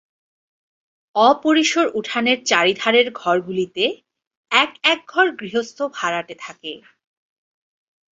অপরিসর 1.15 1.85
উঠানের 1.93 2.39
চারিধারের 2.45 3.07
ঘরগুলিতে 3.15 3.83
এক-একঘর 4.51 5.27
গৃহস্থ 5.39 5.77
ভাড়াটে 5.93 6.35
থাকে। 6.39 6.73